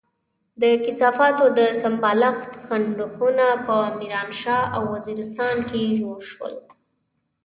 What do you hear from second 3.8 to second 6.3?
ميرانشاه او وزيرستان کې جوړ